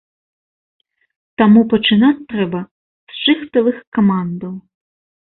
Таму 1.41 1.61
пачынаць 1.73 2.25
трэба 2.31 2.61
з 3.11 3.19
шыхтавых 3.25 3.77
камандаў. 3.99 4.53